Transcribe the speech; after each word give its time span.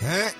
Hein? 0.00 0.32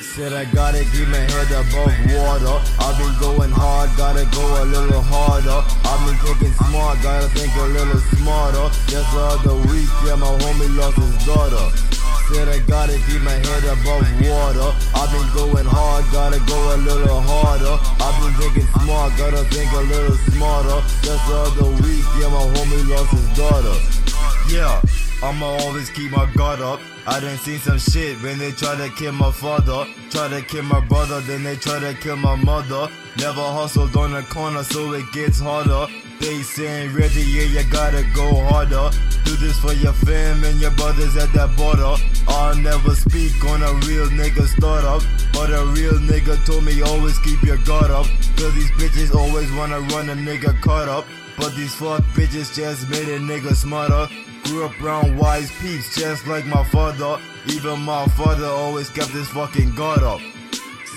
Said 0.00 0.32
I 0.32 0.44
gotta 0.54 0.82
keep 0.90 1.06
my 1.08 1.18
head 1.18 1.50
above 1.54 1.94
water. 2.10 2.58
I've 2.78 2.98
been 2.98 3.14
going 3.20 3.50
hard, 3.50 3.90
gotta 3.96 4.26
go 4.34 4.62
a 4.62 4.64
little 4.64 5.02
harder. 5.02 5.62
I've 5.86 6.02
been 6.06 6.18
thinking 6.26 6.54
smart, 6.66 7.02
gotta 7.02 7.28
think 7.30 7.54
a 7.54 7.62
little 7.62 8.00
smarter. 8.18 8.70
Just 8.86 9.12
the 9.14 9.20
other 9.20 9.56
week, 9.70 9.90
yeah, 10.06 10.16
my 10.16 10.26
homie 10.26 10.74
lost 10.74 10.96
his 10.96 11.26
daughter. 11.26 11.70
Said 12.28 12.46
I 12.46 12.58
gotta 12.58 12.92
keep 13.08 13.22
my 13.22 13.32
head 13.32 13.64
above 13.64 14.04
water. 14.20 14.68
I've 14.94 15.10
been 15.10 15.28
going 15.32 15.64
hard, 15.64 16.04
gotta 16.12 16.38
go 16.44 16.74
a 16.74 16.76
little 16.76 17.22
harder. 17.22 17.80
I've 18.04 18.20
been 18.20 18.34
thinking 18.36 18.68
smart, 18.84 19.16
gotta 19.16 19.44
think 19.48 19.72
a 19.72 19.80
little 19.80 20.16
smarter. 20.36 20.78
Just 21.00 21.24
the 21.24 21.36
other 21.48 21.70
week, 21.80 22.04
yeah, 22.20 22.28
my 22.28 22.44
homie 22.52 22.84
lost 22.86 23.12
his 23.12 23.28
daughter. 23.32 23.76
Yeah. 24.52 25.07
I'ma 25.20 25.46
always 25.46 25.90
keep 25.90 26.12
my 26.12 26.30
guard 26.34 26.60
up. 26.60 26.80
I 27.04 27.18
done 27.18 27.38
seen 27.38 27.58
some 27.58 27.78
shit 27.78 28.22
when 28.22 28.38
they 28.38 28.52
try 28.52 28.76
to 28.76 28.88
kill 28.94 29.12
my 29.12 29.32
father. 29.32 29.84
Try 30.10 30.28
to 30.28 30.42
kill 30.42 30.62
my 30.62 30.80
brother, 30.86 31.20
then 31.22 31.42
they 31.42 31.56
try 31.56 31.80
to 31.80 31.94
kill 31.94 32.16
my 32.16 32.36
mother. 32.36 32.88
Never 33.16 33.42
hustled 33.42 33.96
on 33.96 34.12
the 34.12 34.22
corner, 34.22 34.62
so 34.62 34.92
it 34.92 35.10
gets 35.12 35.40
harder. 35.40 35.86
They 36.20 36.42
saying, 36.42 36.94
Reggie, 36.94 37.22
yeah, 37.22 37.44
you 37.44 37.70
gotta 37.70 38.04
go 38.14 38.44
harder. 38.44 38.90
Do 39.24 39.34
this 39.36 39.58
for 39.58 39.72
your 39.72 39.92
fam 39.92 40.44
and 40.44 40.60
your 40.60 40.70
brothers 40.72 41.16
at 41.16 41.32
that 41.32 41.56
border. 41.56 41.94
I'll 42.28 42.56
never 42.56 42.94
speak 42.94 43.44
on 43.44 43.62
a 43.62 43.72
real 43.88 44.06
nigga 44.10 44.46
startup. 44.46 45.02
But 45.32 45.50
a 45.50 45.66
real 45.66 45.98
nigga 45.98 46.44
told 46.46 46.62
me 46.62 46.80
always 46.82 47.18
keep 47.20 47.42
your 47.42 47.58
guard 47.58 47.90
up. 47.90 48.06
Cause 48.36 48.54
these 48.54 48.70
bitches 48.72 49.14
always 49.14 49.50
wanna 49.52 49.80
run 49.80 50.10
a 50.10 50.14
nigga 50.14 50.60
caught 50.60 50.88
up. 50.88 51.06
But 51.36 51.56
these 51.56 51.74
fuck 51.74 52.02
bitches 52.14 52.54
just 52.54 52.88
made 52.88 53.08
a 53.08 53.18
nigga 53.18 53.54
smarter. 53.54 54.08
Grew 54.48 54.64
up 54.64 54.80
around 54.80 55.18
wise 55.18 55.50
peeps 55.60 55.94
just 55.94 56.26
like 56.26 56.46
my 56.46 56.64
father. 56.64 57.20
Even 57.48 57.80
my 57.80 58.06
father 58.16 58.46
always 58.46 58.88
kept 58.88 59.10
his 59.10 59.28
fucking 59.28 59.74
guard 59.74 60.02
up. 60.02 60.20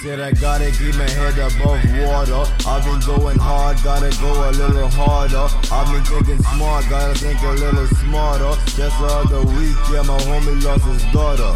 Said 0.01 0.21
I 0.21 0.31
gotta 0.31 0.71
keep 0.71 0.95
my 0.95 1.09
head 1.09 1.37
above 1.37 1.83
water. 1.99 2.47
I've 2.65 2.85
been 2.85 3.01
going 3.01 3.37
hard, 3.37 3.77
gotta 3.83 4.09
go 4.21 4.31
a 4.49 4.51
little 4.51 4.87
harder. 4.87 5.47
I've 5.71 5.91
been 5.91 6.03
thinking 6.05 6.41
smart, 6.43 6.85
gotta 6.89 7.17
think 7.19 7.41
a 7.41 7.51
little 7.51 7.87
smarter. 7.87 8.55
Just 8.71 8.97
the 8.99 9.09
other 9.19 9.43
week, 9.43 9.75
yeah, 9.91 10.03
my 10.03 10.17
homie 10.31 10.63
lost 10.63 10.85
his 10.85 11.03
daughter. 11.11 11.51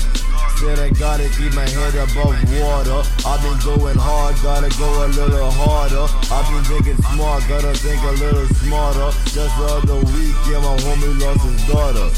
Said 0.60 0.80
I 0.80 0.90
gotta 0.90 1.28
keep 1.36 1.54
my 1.54 1.68
head 1.68 1.96
above 1.96 2.40
water. 2.60 3.04
I've 3.28 3.44
been 3.44 3.60
going 3.64 3.98
hard, 3.98 4.25
gotta 4.46 4.70
go 4.78 4.86
a 4.86 5.10
little 5.10 5.50
harder. 5.58 6.06
I've 6.30 6.46
been 6.54 6.64
thinking 6.70 7.02
smart, 7.10 7.42
gotta 7.50 7.74
think 7.74 7.98
a 8.06 8.14
little 8.22 8.46
smarter. 8.62 9.10
Just 9.34 9.54
the 9.58 9.66
other 9.74 9.98
week, 10.14 10.38
yeah, 10.46 10.62
my 10.62 10.78
homie 10.86 11.18
lost 11.18 11.50
his 11.50 11.66
daughter. 11.66 12.14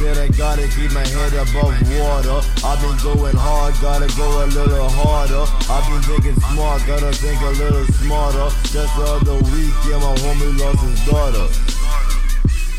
Said 0.00 0.16
I 0.16 0.28
gotta 0.32 0.64
keep 0.72 0.90
my 0.96 1.04
head 1.04 1.36
above 1.36 1.76
water. 1.92 2.40
I've 2.64 2.80
been 2.80 2.96
going 3.04 3.36
hard, 3.36 3.76
gotta 3.84 4.08
go 4.16 4.24
a 4.24 4.46
little 4.48 4.88
harder. 4.88 5.44
I've 5.68 5.84
been 5.92 6.00
thinking 6.08 6.40
smart, 6.48 6.80
gotta 6.88 7.12
think 7.12 7.36
a 7.42 7.52
little 7.60 7.84
smarter. 8.00 8.48
Just 8.72 8.92
the 8.96 9.04
other 9.04 9.36
week, 9.52 9.76
yeah, 9.84 10.00
my 10.00 10.16
homie 10.24 10.56
lost 10.56 10.80
his 10.88 11.04
daughter. 11.04 11.46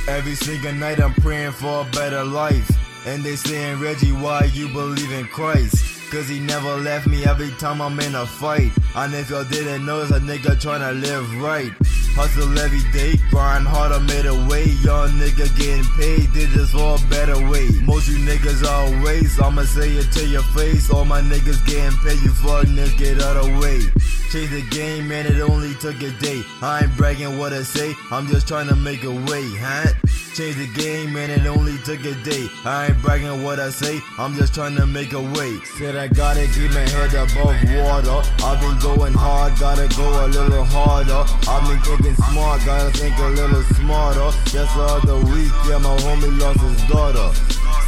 Every 0.09 0.33
single 0.33 0.73
night 0.73 0.99
I'm 0.99 1.13
praying 1.21 1.51
for 1.51 1.85
a 1.85 1.91
better 1.91 2.23
life. 2.23 2.67
And 3.05 3.23
they 3.23 3.35
saying, 3.35 3.79
Reggie, 3.79 4.13
why 4.13 4.49
you 4.51 4.67
believe 4.69 5.11
in 5.11 5.27
Christ? 5.27 5.88
Cause 6.11 6.27
he 6.27 6.39
never 6.39 6.75
left 6.77 7.05
me 7.05 7.23
every 7.23 7.51
time 7.51 7.81
I'm 7.81 7.99
in 7.99 8.15
a 8.15 8.25
fight. 8.25 8.71
And 8.95 9.13
if 9.13 9.29
y'all 9.29 9.43
didn't 9.43 9.85
know, 9.85 10.01
it's 10.01 10.09
a 10.09 10.19
nigga 10.19 10.57
tryna 10.57 10.99
live 10.99 11.39
right. 11.39 11.71
Hustle 12.15 12.57
every 12.57 12.81
day, 12.91 13.15
grind 13.29 13.67
harder, 13.67 13.99
made 13.99 14.25
a 14.25 14.33
way. 14.49 14.65
Young 14.81 15.09
nigga 15.21 15.45
getting 15.55 15.85
paid, 15.97 16.33
did 16.33 16.49
this 16.49 16.71
for 16.71 16.95
a 16.95 17.09
better 17.09 17.37
way. 17.49 17.69
Most 17.83 18.09
you 18.09 18.17
niggas 18.25 18.65
waste, 19.03 19.39
I'ma 19.39 19.61
say 19.63 19.91
it 19.91 20.11
to 20.13 20.27
your 20.27 20.41
face. 20.57 20.89
All 20.89 21.05
my 21.05 21.21
niggas 21.21 21.63
getting 21.67 21.97
paid, 21.99 22.19
you 22.23 22.31
fuck 22.31 22.65
niggas 22.65 22.97
get 22.97 23.21
out 23.21 23.37
of 23.37 23.59
way. 23.59 23.79
Change 24.31 24.49
the 24.49 24.65
game, 24.71 25.07
man, 25.07 25.27
it 25.27 25.39
only 25.41 25.75
took 25.75 26.01
a 26.01 26.09
day. 26.19 26.41
I 26.63 26.85
ain't 26.85 26.97
bragging 26.97 27.37
what 27.37 27.53
I 27.53 27.61
say, 27.61 27.93
I'm 28.09 28.25
just 28.27 28.47
trying 28.47 28.67
to 28.69 28.75
make 28.75 29.03
a 29.03 29.11
way, 29.11 29.45
huh? 29.57 29.93
Change 30.35 30.55
the 30.55 30.67
game, 30.81 31.17
and 31.17 31.31
it 31.31 31.45
only 31.47 31.77
took 31.79 31.99
a 32.05 32.13
day. 32.23 32.47
I 32.63 32.87
ain't 32.87 33.01
bragging 33.01 33.43
what 33.43 33.59
I 33.59 33.71
say, 33.71 33.99
I'm 34.17 34.35
just 34.35 34.53
trying 34.53 34.75
to 34.77 34.85
make 34.85 35.11
a 35.11 35.19
way. 35.19 35.59
Said 35.77 35.97
I 35.97 36.07
gotta 36.07 36.47
keep 36.53 36.71
my 36.71 36.87
head 36.87 37.11
above 37.11 37.59
water. 37.75 38.23
I've 38.45 38.61
been 38.61 38.79
going 38.79 39.13
hard, 39.13 39.59
gotta 39.59 39.89
go 39.97 40.07
a 40.07 40.27
little 40.27 40.63
harder. 40.63 41.27
I've 41.43 41.67
been 41.67 41.81
thinking 41.81 42.15
smart, 42.23 42.63
gotta 42.63 42.89
think 42.95 43.17
a 43.19 43.27
little 43.35 43.63
smarter. 43.75 44.31
Just 44.47 44.71
the 44.77 44.85
other 44.87 45.19
week, 45.27 45.51
yeah, 45.67 45.81
my 45.83 45.97
homie 46.07 46.31
lost 46.39 46.61
his 46.61 46.87
daughter. 46.87 47.35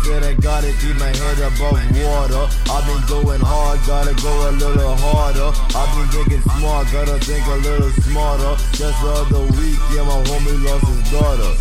Said 0.03 0.23
I 0.23 0.33
gotta 0.33 0.73
keep 0.81 0.97
my 0.97 1.07
head 1.07 1.39
above 1.39 1.79
water. 2.03 2.43
I've 2.67 2.83
been 2.83 3.03
going 3.07 3.39
hard, 3.39 3.79
gotta 3.87 4.17
go 4.19 4.33
a 4.49 4.51
little 4.51 4.95
harder. 4.97 5.55
I've 5.71 5.91
been 5.95 6.09
thinking 6.09 6.43
smart, 6.57 6.91
gotta 6.91 7.15
think 7.23 7.45
a 7.47 7.57
little 7.63 7.91
smarter. 8.03 8.59
Just 8.75 8.97
the 8.99 9.11
other 9.23 9.45
week, 9.55 9.79
yeah, 9.95 10.03
my 10.03 10.19
homie 10.27 10.57
lost 10.67 10.87
his 10.89 11.11
daughter. 11.11 11.53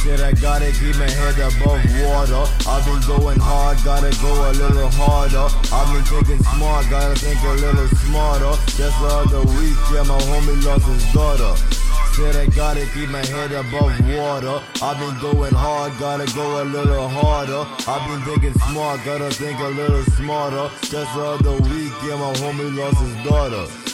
Said 0.00 0.22
I 0.22 0.32
gotta 0.32 0.72
keep 0.72 0.96
my 0.96 1.10
head 1.10 1.36
above 1.36 1.84
water. 2.00 2.48
I've 2.66 2.84
been 2.88 3.04
going 3.06 3.38
hard, 3.38 3.76
gotta 3.84 4.08
go 4.22 4.32
a 4.32 4.52
little 4.56 4.88
harder. 4.96 5.46
I've 5.68 5.92
been 5.92 6.04
thinking 6.08 6.42
smart, 6.42 6.88
gotta 6.88 7.14
think 7.20 7.38
a 7.44 7.52
little 7.60 7.86
smarter. 8.08 8.56
Just 8.80 8.96
the 8.96 9.10
other 9.12 9.44
week, 9.60 9.76
yeah, 9.92 10.08
my 10.08 10.16
homie 10.24 10.56
lost 10.64 10.86
his 10.86 11.04
daughter. 11.12 11.52
Said 12.16 12.34
I 12.34 12.46
gotta 12.46 12.86
keep 12.94 13.10
my 13.10 13.24
head 13.26 13.52
above 13.52 13.92
water. 14.16 14.64
I've 14.80 14.98
been 14.98 15.20
going 15.20 15.52
hard, 15.52 15.92
gotta 16.00 16.24
go 16.34 16.62
a 16.62 16.64
little 16.64 17.08
harder. 17.08 17.68
I've 17.86 18.08
been 18.08 18.22
thinking 18.24 18.58
smart, 18.72 19.04
gotta 19.04 19.28
think 19.28 19.60
a 19.60 19.68
little 19.68 20.02
smarter. 20.16 20.70
Just 20.88 21.12
the 21.12 21.24
other 21.36 21.56
week, 21.68 21.92
yeah, 22.08 22.16
my 22.16 22.32
homie 22.40 22.74
lost 22.74 23.04
his 23.04 23.14
daughter. 23.28 23.89